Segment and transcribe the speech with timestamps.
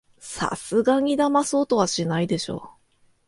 [0.17, 2.71] さすがにだまそうとはしないでしょ